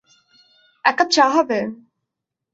[0.85, 1.59] এক কাপ চা হবে?